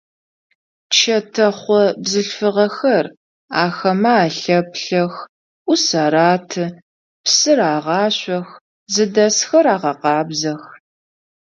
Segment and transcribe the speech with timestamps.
[0.95, 3.05] Чэтэхъо бзылъфыгъэхэр
[3.63, 5.13] ахэмэ алъэплъэх,
[5.65, 6.63] ӏус араты,
[7.23, 8.49] псы рагъашъох,
[8.93, 10.63] зыдэсхэр агъэкъабзэх.